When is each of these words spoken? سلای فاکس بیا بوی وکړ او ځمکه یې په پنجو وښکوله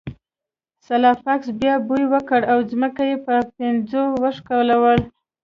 سلای 0.85 1.15
فاکس 1.23 1.47
بیا 1.59 1.73
بوی 1.87 2.03
وکړ 2.13 2.41
او 2.51 2.59
ځمکه 2.71 3.03
یې 3.09 3.17
په 3.25 3.33
پنجو 3.55 4.03
وښکوله 4.21 4.77